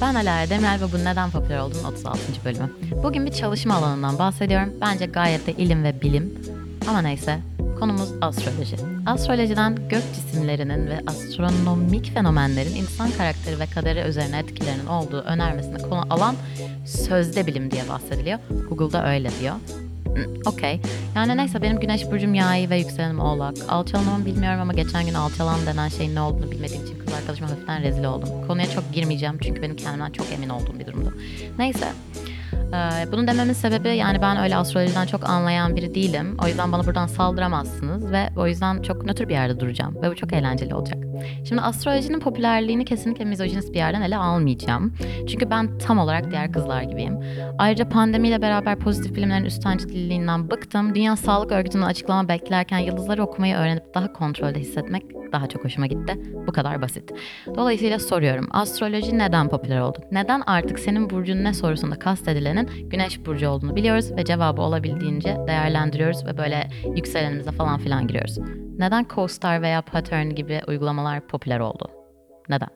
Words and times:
Ben 0.00 0.14
Ala 0.14 0.50
Demirel 0.50 0.80
ve 0.80 0.92
bu 0.92 1.04
neden 1.04 1.30
popüler 1.30 1.58
olduğunun 1.58 1.84
36. 1.84 2.18
bölümü. 2.44 2.70
Bugün 3.02 3.26
bir 3.26 3.32
çalışma 3.32 3.74
alanından 3.74 4.18
bahsediyorum. 4.18 4.74
Bence 4.80 5.06
gayet 5.06 5.46
de 5.46 5.52
ilim 5.52 5.84
ve 5.84 6.02
bilim. 6.02 6.34
Ama 6.88 7.02
neyse, 7.02 7.38
konumuz 7.78 8.12
astroloji. 8.20 8.76
Astrolojiden 9.06 9.76
gök 9.88 10.02
cisimlerinin 10.14 10.86
ve 10.86 11.00
astronomik 11.06 12.14
fenomenlerin 12.14 12.74
insan 12.74 13.10
karakteri 13.10 13.60
ve 13.60 13.66
kaderi 13.66 14.00
üzerine 14.00 14.38
etkilerinin 14.38 14.86
olduğu 14.86 15.20
önermesine 15.20 15.78
konu 15.78 16.02
alan 16.10 16.36
sözde 16.86 17.46
bilim 17.46 17.70
diye 17.70 17.88
bahsediliyor. 17.88 18.38
Google'da 18.68 19.08
öyle 19.08 19.30
diyor. 19.40 19.54
Okey. 20.46 20.80
Yani 21.14 21.36
neyse 21.36 21.62
benim 21.62 21.80
güneş 21.80 22.10
burcum 22.10 22.34
yay 22.34 22.70
ve 22.70 22.78
yükselenim 22.78 23.20
oğlak. 23.20 23.54
Alçalanmamı 23.68 24.26
bilmiyorum 24.26 24.60
ama 24.60 24.72
geçen 24.72 25.06
gün 25.06 25.14
alçalan 25.14 25.66
denen 25.66 25.88
şeyin 25.88 26.14
ne 26.14 26.20
olduğunu 26.20 26.50
bilmediğim 26.50 26.84
için 26.84 26.98
kız 26.98 27.14
arkadaşıma 27.14 27.50
hafiften 27.50 27.82
rezil 27.82 28.04
oldum. 28.04 28.28
Konuya 28.46 28.70
çok 28.70 28.92
girmeyeceğim 28.92 29.38
çünkü 29.42 29.62
benim 29.62 29.76
kendimden 29.76 30.12
çok 30.12 30.26
emin 30.32 30.48
olduğum 30.48 30.78
bir 30.78 30.86
durumdu. 30.86 31.14
Neyse. 31.58 31.86
Ee, 32.74 33.12
bunu 33.12 33.26
dememin 33.26 33.52
sebebi 33.52 33.88
yani 33.88 34.22
ben 34.22 34.36
öyle 34.36 34.56
astrolojiden 34.56 35.06
çok 35.06 35.28
anlayan 35.28 35.76
biri 35.76 35.94
değilim. 35.94 36.36
O 36.44 36.46
yüzden 36.46 36.72
bana 36.72 36.86
buradan 36.86 37.06
saldıramazsınız 37.06 38.12
ve 38.12 38.28
o 38.36 38.46
yüzden 38.46 38.82
çok 38.82 39.06
nötr 39.06 39.28
bir 39.28 39.34
yerde 39.34 39.60
duracağım 39.60 40.02
ve 40.02 40.10
bu 40.10 40.14
çok 40.14 40.32
eğlenceli 40.32 40.74
olacak. 40.74 40.98
Şimdi 41.48 41.62
astrolojinin 41.62 42.20
popülerliğini 42.20 42.84
kesinlikle 42.84 43.24
mizojinist 43.24 43.72
bir 43.72 43.78
yerden 43.78 44.02
ele 44.02 44.16
almayacağım. 44.16 44.94
Çünkü 45.28 45.50
ben 45.50 45.78
tam 45.78 45.98
olarak 45.98 46.30
diğer 46.30 46.52
kızlar 46.52 46.82
gibiyim. 46.82 47.18
Ayrıca 47.58 47.88
pandemiyle 47.88 48.42
beraber 48.42 48.78
pozitif 48.78 49.16
bilimlerin 49.16 49.44
üstencidiliğinden 49.44 50.50
bıktım. 50.50 50.94
Dünya 50.94 51.16
Sağlık 51.16 51.52
Örgütü'nün 51.52 51.82
açıklama 51.82 52.28
beklerken 52.28 52.78
yıldızları 52.78 53.22
okumayı 53.22 53.56
öğrenip 53.56 53.94
daha 53.94 54.12
kontrolde 54.12 54.60
hissetmek 54.60 55.02
daha 55.32 55.46
çok 55.46 55.64
hoşuma 55.64 55.86
gitti. 55.86 56.20
Bu 56.46 56.52
kadar 56.52 56.82
basit. 56.82 57.12
Dolayısıyla 57.54 57.98
soruyorum. 57.98 58.48
Astroloji 58.50 59.18
neden 59.18 59.48
popüler 59.48 59.80
oldu? 59.80 59.98
Neden 60.12 60.42
artık 60.46 60.78
senin 60.78 61.10
burcun 61.10 61.44
ne 61.44 61.54
sorusunda 61.54 61.98
kastedilenin 62.56 62.90
güneş 62.90 63.26
burcu 63.26 63.48
olduğunu 63.48 63.76
biliyoruz 63.76 64.12
ve 64.16 64.24
cevabı 64.24 64.62
olabildiğince 64.62 65.36
değerlendiriyoruz 65.46 66.26
ve 66.26 66.38
böyle 66.38 66.70
yükselenimize 66.96 67.50
falan 67.50 67.78
filan 67.78 68.06
giriyoruz. 68.06 68.38
Neden 68.78 69.06
CoStar 69.14 69.62
veya 69.62 69.82
Pattern 69.82 70.30
gibi 70.30 70.60
uygulamalar 70.68 71.26
popüler 71.26 71.60
oldu? 71.60 71.90
Neden? 72.48 72.68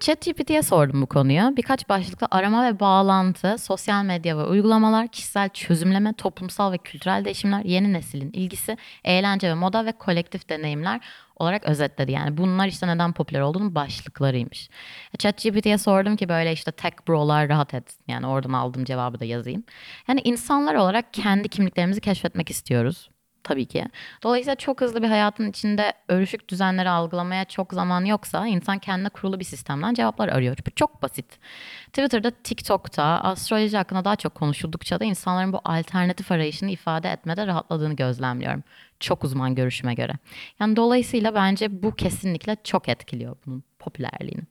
ChatGPT'ye 0.00 0.62
sordum 0.62 1.02
bu 1.02 1.06
konuyu. 1.06 1.56
Birkaç 1.56 1.88
başlıkta 1.88 2.26
arama 2.30 2.66
ve 2.66 2.80
bağlantı, 2.80 3.58
sosyal 3.58 4.04
medya 4.04 4.38
ve 4.38 4.42
uygulamalar, 4.42 5.08
kişisel 5.08 5.48
çözümleme, 5.48 6.12
toplumsal 6.12 6.72
ve 6.72 6.78
kültürel 6.78 7.24
değişimler, 7.24 7.64
yeni 7.64 7.92
neslin 7.92 8.30
ilgisi, 8.32 8.76
eğlence 9.04 9.48
ve 9.48 9.54
moda 9.54 9.84
ve 9.84 9.92
kolektif 9.92 10.48
deneyimler 10.48 11.00
olarak 11.36 11.64
özetledi. 11.64 12.12
Yani 12.12 12.36
bunlar 12.36 12.66
işte 12.66 12.88
neden 12.88 13.12
popüler 13.12 13.40
olduğunu 13.40 13.74
başlıklarıymış. 13.74 14.70
ChatGPT'ye 15.18 15.78
sordum 15.78 16.16
ki 16.16 16.28
böyle 16.28 16.52
işte 16.52 16.72
tech 16.72 16.94
bro'lar 17.08 17.48
rahat 17.48 17.74
et. 17.74 17.96
Yani 18.08 18.26
oradan 18.26 18.52
aldığım 18.52 18.84
cevabı 18.84 19.20
da 19.20 19.24
yazayım. 19.24 19.64
Yani 20.08 20.20
insanlar 20.24 20.74
olarak 20.74 21.14
kendi 21.14 21.48
kimliklerimizi 21.48 22.00
keşfetmek 22.00 22.50
istiyoruz 22.50 23.10
tabii 23.44 23.66
ki. 23.66 23.84
Dolayısıyla 24.22 24.54
çok 24.54 24.80
hızlı 24.80 25.02
bir 25.02 25.08
hayatın 25.08 25.50
içinde 25.50 25.92
örüşük 26.08 26.48
düzenleri 26.48 26.88
algılamaya 26.88 27.44
çok 27.44 27.72
zaman 27.72 28.04
yoksa 28.04 28.46
insan 28.46 28.78
kendine 28.78 29.08
kurulu 29.08 29.40
bir 29.40 29.44
sistemden 29.44 29.94
cevaplar 29.94 30.28
arıyor. 30.28 30.56
Bu 30.66 30.70
çok 30.70 31.02
basit. 31.02 31.38
Twitter'da, 31.86 32.30
TikTok'ta 32.30 33.04
astroloji 33.04 33.76
hakkında 33.76 34.04
daha 34.04 34.16
çok 34.16 34.34
konuşuldukça 34.34 35.00
da 35.00 35.04
insanların 35.04 35.52
bu 35.52 35.60
alternatif 35.64 36.32
arayışını 36.32 36.70
ifade 36.70 37.10
etmede 37.10 37.46
rahatladığını 37.46 37.96
gözlemliyorum. 37.96 38.62
Çok 39.00 39.24
uzman 39.24 39.54
görüşüme 39.54 39.94
göre. 39.94 40.12
Yani 40.60 40.76
dolayısıyla 40.76 41.34
bence 41.34 41.82
bu 41.82 41.94
kesinlikle 41.94 42.56
çok 42.64 42.88
etkiliyor 42.88 43.36
bunun 43.46 43.64
popülerliğini. 43.78 44.42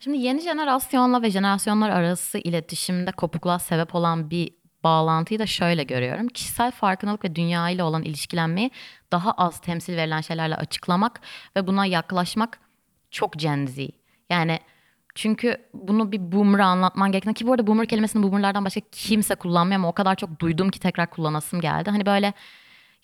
Şimdi 0.00 0.18
yeni 0.18 0.40
jenerasyonla 0.40 1.22
ve 1.22 1.30
jenerasyonlar 1.30 1.90
arası 1.90 2.38
iletişimde 2.38 3.12
kopukluğa 3.12 3.58
sebep 3.58 3.94
olan 3.94 4.30
bir 4.30 4.50
bağlantıyı 4.84 5.38
da 5.38 5.46
şöyle 5.46 5.84
görüyorum. 5.84 6.28
Kişisel 6.28 6.70
farkındalık 6.70 7.24
ve 7.24 7.34
dünya 7.34 7.70
ile 7.70 7.82
olan 7.82 8.02
ilişkilenmeyi 8.02 8.70
daha 9.12 9.32
az 9.32 9.60
temsil 9.60 9.96
verilen 9.96 10.20
şeylerle 10.20 10.56
açıklamak 10.56 11.20
ve 11.56 11.66
buna 11.66 11.86
yaklaşmak 11.86 12.58
çok 13.10 13.38
Gen. 13.38 13.90
Yani 14.30 14.58
çünkü 15.14 15.56
bunu 15.74 16.12
bir 16.12 16.32
boomer'a 16.32 16.66
anlatman 16.66 17.12
gerekiyor. 17.12 17.34
Ki 17.34 17.46
bu 17.46 17.52
arada 17.52 17.66
boomer 17.66 17.86
kelimesini 17.86 18.22
boomerlardan 18.22 18.64
başka 18.64 18.80
kimse 18.92 19.34
kullanmıyor 19.34 19.80
ama 19.80 19.88
o 19.88 19.92
kadar 19.92 20.14
çok 20.14 20.40
duydum 20.40 20.70
ki 20.70 20.80
tekrar 20.80 21.10
kullanasım 21.10 21.60
geldi. 21.60 21.90
Hani 21.90 22.06
böyle 22.06 22.32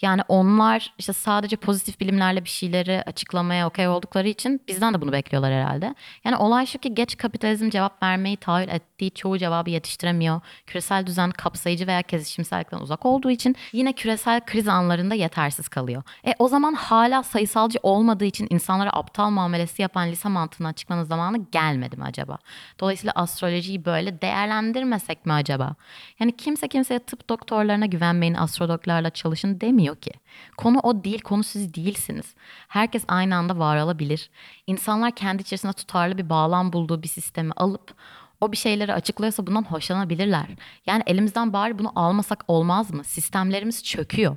yani 0.03 0.23
onlar 0.29 0.95
işte 0.99 1.13
sadece 1.13 1.57
pozitif 1.57 2.01
bilimlerle 2.01 2.45
bir 2.45 2.49
şeyleri 2.49 3.03
açıklamaya 3.07 3.67
okey 3.67 3.89
oldukları 3.89 4.29
için 4.29 4.61
bizden 4.69 4.95
de 4.95 5.01
bunu 5.01 5.13
bekliyorlar 5.13 5.53
herhalde. 5.53 5.95
Yani 6.25 6.37
olay 6.37 6.67
şu 6.67 6.79
ki 6.79 6.95
geç 6.95 7.17
kapitalizm 7.17 7.71
cevap 7.71 8.03
vermeyi 8.03 8.37
tahayyül 8.37 8.71
ettiği 9.01 9.11
çoğu 9.11 9.39
cevabı 9.39 9.71
yetiştiremiyor. 9.71 10.41
Küresel 10.67 11.07
düzen 11.07 11.31
kapsayıcı 11.31 11.87
veya 11.87 12.03
kesişimsellikten 12.03 12.79
uzak 12.79 13.07
olduğu 13.07 13.31
için 13.31 13.57
yine 13.73 13.93
küresel 13.93 14.41
kriz 14.41 14.69
anlarında 14.69 15.15
yetersiz 15.15 15.69
kalıyor. 15.69 16.03
E 16.27 16.35
o 16.39 16.49
zaman 16.49 16.75
hala 16.75 17.23
sayısalcı 17.23 17.79
olmadığı 17.83 18.25
için 18.25 18.47
insanlara 18.51 18.91
aptal 18.91 19.31
muamelesi 19.31 19.83
yapan 19.83 20.09
lise 20.09 20.29
mantığını 20.29 20.69
açıklanın 20.69 21.05
zamanı 21.05 21.47
gelmedi 21.53 21.97
mi 21.97 22.05
acaba? 22.05 22.39
Dolayısıyla 22.81 23.13
astrolojiyi 23.17 23.85
böyle 23.85 24.21
değerlendirmesek 24.21 25.27
mi 25.27 25.33
acaba? 25.33 25.75
Yani 26.19 26.37
kimse 26.37 26.69
kimseye 26.69 26.99
tıp 26.99 27.29
doktorlarına 27.29 27.87
güvenmeyin, 27.87 28.35
astrologlarla 28.35 29.11
çalışın 29.11 29.61
demiyor 29.61 29.97
ki. 29.97 30.13
Konu 30.57 30.79
o 30.83 31.05
değil, 31.05 31.21
konu 31.21 31.45
siz 31.45 31.75
değilsiniz. 31.75 32.35
Herkes 32.69 33.05
aynı 33.09 33.37
anda 33.37 33.59
var 33.59 33.77
olabilir. 33.77 34.31
İnsanlar 34.67 35.11
kendi 35.11 35.43
içerisinde 35.43 35.73
tutarlı 35.73 36.19
bir 36.19 36.29
bağlam 36.29 36.73
bulduğu 36.73 37.03
bir 37.03 37.09
sistemi 37.09 37.53
alıp 37.57 37.95
o 38.41 38.53
bir 38.53 38.57
şeyleri 38.57 38.95
açıklıyorsa 38.95 39.47
bundan 39.47 39.63
hoşlanabilirler. 39.63 40.47
Yani 40.87 41.03
elimizden 41.07 41.53
bari 41.53 41.79
bunu 41.79 41.93
almasak 41.95 42.45
olmaz 42.49 42.91
mı? 42.91 43.05
Sistemlerimiz 43.05 43.85
çöküyor. 43.85 44.37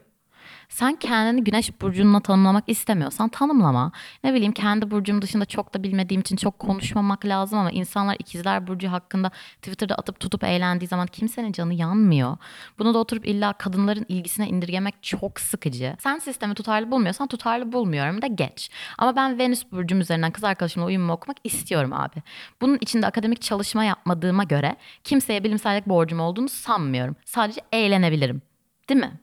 Sen 0.73 0.95
kendini 0.95 1.43
güneş 1.43 1.81
burcunla 1.81 2.19
tanımlamak 2.19 2.63
istemiyorsan 2.67 3.29
tanımlama. 3.29 3.91
Ne 4.23 4.33
bileyim 4.33 4.51
kendi 4.51 4.91
burcum 4.91 5.21
dışında 5.21 5.45
çok 5.45 5.73
da 5.73 5.83
bilmediğim 5.83 6.21
için 6.21 6.35
çok 6.35 6.59
konuşmamak 6.59 7.25
lazım 7.25 7.59
ama 7.59 7.71
insanlar 7.71 8.15
ikizler 8.19 8.67
burcu 8.67 8.91
hakkında 8.91 9.31
Twitter'da 9.55 9.95
atıp 9.95 10.19
tutup 10.19 10.43
eğlendiği 10.43 10.87
zaman 10.87 11.07
kimsenin 11.07 11.51
canı 11.51 11.73
yanmıyor. 11.73 12.37
Bunu 12.79 12.93
da 12.93 12.97
oturup 12.97 13.27
illa 13.27 13.53
kadınların 13.53 14.05
ilgisine 14.07 14.47
indirgemek 14.47 15.03
çok 15.03 15.39
sıkıcı. 15.39 15.95
Sen 15.99 16.19
sistemi 16.19 16.53
tutarlı 16.53 16.91
bulmuyorsan 16.91 17.27
tutarlı 17.27 17.71
bulmuyorum 17.71 18.21
da 18.21 18.27
geç. 18.27 18.69
Ama 18.97 19.15
ben 19.15 19.39
Venüs 19.39 19.71
burcum 19.71 19.99
üzerinden 20.01 20.31
kız 20.31 20.43
arkadaşımla 20.43 20.85
uyumumu 20.85 21.13
okumak 21.13 21.37
istiyorum 21.43 21.93
abi. 21.93 22.23
Bunun 22.61 22.77
içinde 22.81 23.07
akademik 23.07 23.41
çalışma 23.41 23.83
yapmadığıma 23.83 24.43
göre 24.43 24.75
kimseye 25.03 25.43
bilimsellik 25.43 25.85
borcum 25.87 26.19
olduğunu 26.19 26.49
sanmıyorum. 26.49 27.15
Sadece 27.25 27.61
eğlenebilirim. 27.71 28.41
Değil 28.89 28.99
mi? 28.99 29.19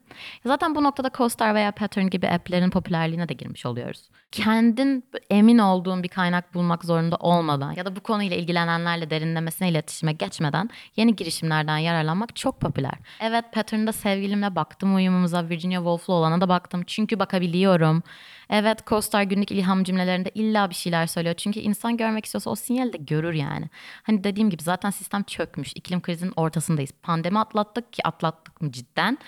Zaten 0.47 0.75
bu 0.75 0.85
noktada 0.85 1.11
CoStar 1.17 1.55
veya 1.55 1.73
Pattern 1.73 2.07
gibi 2.07 2.29
app'lerin 2.29 2.71
popülerliğine 2.71 3.29
de 3.29 3.35
girmiş 3.35 3.67
oluyoruz. 3.67 4.11
Kendin 4.33 5.05
emin 5.31 5.59
olduğun 5.59 6.03
bir 6.03 6.09
kaynak 6.09 6.55
bulmak 6.55 6.85
zorunda 6.85 7.17
olmadan 7.17 7.73
ya 7.73 7.87
da 7.87 7.97
bu 7.97 8.01
konuyla 8.01 8.37
ilgilenenlerle 8.37 9.11
derinlemesine 9.11 9.69
iletişime 9.69 10.13
geçmeden 10.13 10.71
yeni 10.97 11.17
girişimlerden 11.17 11.79
yararlanmak 11.79 12.37
çok 12.37 12.61
popüler. 12.61 12.95
Evet 13.21 13.45
Pattern'da 13.53 13.93
sevgilimle 13.93 14.57
baktım 14.57 14.95
uyumumuza, 14.97 15.49
Virginia 15.49 15.79
Woolf'lu 15.79 16.15
olana 16.15 16.41
da 16.41 16.49
baktım 16.49 16.83
çünkü 16.87 17.19
bakabiliyorum. 17.19 18.03
Evet 18.51 18.87
CoStar 18.87 19.23
günlük 19.23 19.51
ilham 19.51 19.85
cümlelerinde 19.85 20.31
illa 20.35 20.71
bir 20.71 20.75
şeyler 20.75 21.07
söylüyor. 21.07 21.35
Çünkü 21.35 21.61
insan 21.61 21.97
görmek 21.97 22.25
istiyorsa 22.25 22.51
o 22.51 22.55
sinyali 22.55 22.93
de 22.93 22.97
görür 22.97 23.33
yani. 23.33 23.71
Hani 24.03 24.25
dediğim 24.25 24.51
gibi 24.51 24.63
zaten 24.63 24.91
sistem 24.91 25.23
çökmüş. 25.23 25.73
İklim 25.75 26.03
krizinin 26.03 26.33
ortasındayız. 26.37 26.91
Pandemi 27.03 27.39
atlattık 27.39 27.93
ki 27.93 28.07
atlattık 28.07 28.61
mı 28.61 28.73
cidden? 28.73 29.19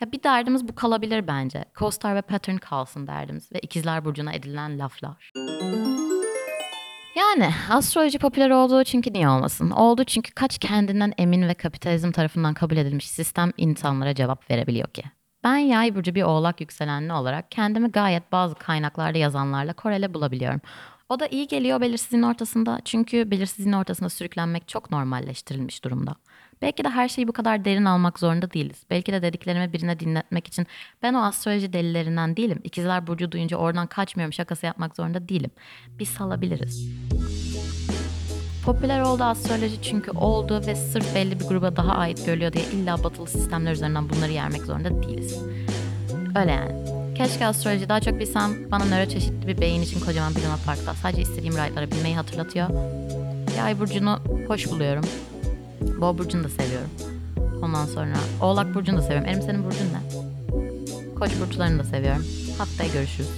Ya 0.00 0.12
bir 0.12 0.22
derdimiz 0.22 0.68
bu 0.68 0.74
kalabilir 0.74 1.26
bence. 1.26 1.64
CoStar 1.78 2.16
ve 2.16 2.22
Pattern 2.22 2.56
kalsın 2.56 3.06
derdimiz 3.06 3.52
ve 3.52 3.58
ikizler 3.58 4.04
burcuna 4.04 4.32
edilen 4.32 4.78
laflar. 4.78 5.32
Yani 7.16 7.50
astroloji 7.70 8.18
popüler 8.18 8.50
oldu 8.50 8.84
çünkü 8.84 9.12
niye 9.12 9.28
olmasın? 9.28 9.70
Oldu 9.70 10.04
çünkü 10.04 10.34
kaç 10.34 10.58
kendinden 10.58 11.12
emin 11.18 11.48
ve 11.48 11.54
kapitalizm 11.54 12.10
tarafından 12.10 12.54
kabul 12.54 12.76
edilmiş 12.76 13.08
sistem 13.08 13.52
insanlara 13.56 14.14
cevap 14.14 14.50
verebiliyor 14.50 14.88
ki? 14.88 15.02
Ben 15.44 15.56
yay 15.56 15.94
burcu 15.94 16.14
bir 16.14 16.22
oğlak 16.22 16.60
yükselenli 16.60 17.12
olarak 17.12 17.50
kendimi 17.50 17.90
gayet 17.90 18.32
bazı 18.32 18.54
kaynaklarda 18.54 19.18
yazanlarla 19.18 19.72
korele 19.72 20.14
bulabiliyorum. 20.14 20.60
O 21.08 21.20
da 21.20 21.26
iyi 21.26 21.46
geliyor 21.46 21.80
belirsizliğin 21.80 22.22
ortasında 22.22 22.80
çünkü 22.84 23.30
belirsizliğin 23.30 23.72
ortasında 23.72 24.08
sürüklenmek 24.08 24.68
çok 24.68 24.90
normalleştirilmiş 24.90 25.84
durumda. 25.84 26.14
Belki 26.62 26.84
de 26.84 26.88
her 26.88 27.08
şeyi 27.08 27.28
bu 27.28 27.32
kadar 27.32 27.64
derin 27.64 27.84
almak 27.84 28.18
zorunda 28.18 28.50
değiliz. 28.50 28.82
Belki 28.90 29.12
de 29.12 29.22
dediklerimi 29.22 29.72
birine 29.72 30.00
dinletmek 30.00 30.46
için 30.46 30.66
ben 31.02 31.14
o 31.14 31.22
astroloji 31.22 31.72
delilerinden 31.72 32.36
değilim. 32.36 32.60
İkizler 32.64 33.06
Burcu 33.06 33.32
duyunca 33.32 33.56
oradan 33.56 33.86
kaçmıyorum 33.86 34.32
şakası 34.32 34.66
yapmak 34.66 34.96
zorunda 34.96 35.28
değilim. 35.28 35.50
Bir 35.98 36.04
salabiliriz. 36.04 36.88
Popüler 38.64 39.00
oldu 39.00 39.24
astroloji 39.24 39.82
çünkü 39.82 40.10
oldu 40.10 40.62
ve 40.66 40.74
sırf 40.74 41.14
belli 41.14 41.40
bir 41.40 41.44
gruba 41.44 41.76
daha 41.76 41.92
ait 41.92 42.26
görülüyor 42.26 42.52
diye 42.52 42.64
illa 42.64 43.04
batılı 43.04 43.26
sistemler 43.26 43.72
üzerinden 43.72 44.08
bunları 44.08 44.32
yermek 44.32 44.62
zorunda 44.62 45.02
değiliz. 45.02 45.38
Öyle 46.36 46.50
yani. 46.50 46.84
keşke 47.14 47.46
astroloji 47.46 47.88
daha 47.88 48.00
çok 48.00 48.18
bilsem 48.18 48.70
bana 48.70 48.84
nöro 48.84 49.08
çeşitli 49.08 49.48
bir 49.48 49.60
beyin 49.60 49.82
için 49.82 50.00
kocaman 50.00 50.34
bir 50.34 50.40
Luna 50.40 50.58
Park'ta 50.66 50.94
sadece 50.94 51.22
istediğim 51.22 51.56
raylara 51.56 51.90
binmeyi 51.90 52.16
hatırlatıyor. 52.16 52.68
Yay 53.58 53.80
burcunu 53.80 54.18
hoş 54.48 54.70
buluyorum. 54.70 55.04
Boğa 56.00 56.18
burcunu 56.18 56.44
da 56.44 56.48
seviyorum. 56.48 56.90
Ondan 57.62 57.86
sonra 57.86 58.14
Oğlak 58.42 58.74
burcunu 58.74 58.98
da 58.98 59.02
seviyorum. 59.02 59.28
Erim 59.28 59.42
senin 59.42 59.64
burcun 59.64 59.86
ne? 59.86 60.20
Koç 61.18 61.30
burçlarını 61.40 61.78
da 61.78 61.84
seviyorum. 61.84 62.24
Haftaya 62.58 62.92
görüşürüz. 62.92 63.28